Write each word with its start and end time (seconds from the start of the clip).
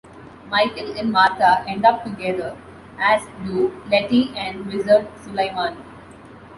Michael 0.49 0.97
and 0.97 1.11
Martha 1.11 1.63
end 1.67 1.85
up 1.85 2.03
together, 2.03 2.57
as 2.97 3.21
do 3.45 3.71
Lettie 3.87 4.33
and 4.35 4.65
Wizard 4.65 5.07
Suliman. 5.19 5.77